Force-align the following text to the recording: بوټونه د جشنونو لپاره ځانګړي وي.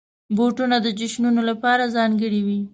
بوټونه 0.35 0.77
د 0.81 0.87
جشنونو 0.99 1.41
لپاره 1.49 1.83
ځانګړي 1.95 2.41
وي. 2.47 2.59